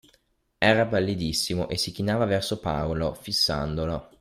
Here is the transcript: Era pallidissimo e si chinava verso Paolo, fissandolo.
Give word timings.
Era 0.57 0.87
pallidissimo 0.87 1.69
e 1.69 1.77
si 1.77 1.91
chinava 1.91 2.25
verso 2.25 2.57
Paolo, 2.59 3.13
fissandolo. 3.13 4.09